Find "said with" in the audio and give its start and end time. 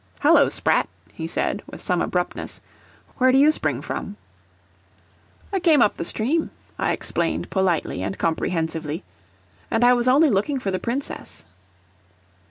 1.27-1.79